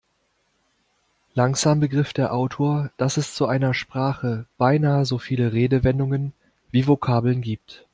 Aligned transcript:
Langsam 1.35 1.79
begriff 1.79 2.11
der 2.11 2.33
Autor, 2.33 2.89
dass 2.97 3.17
es 3.17 3.35
zu 3.35 3.45
einer 3.45 3.75
Sprache 3.75 4.47
beinahe 4.57 5.05
so 5.05 5.19
viele 5.19 5.53
Redewendungen 5.53 6.33
wie 6.71 6.87
Vokabeln 6.87 7.41
gibt. 7.41 7.85